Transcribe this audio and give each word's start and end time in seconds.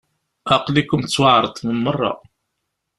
Aql-iken 0.55 1.01
tettwaεreḍem 1.03 1.71
merra. 1.83 2.11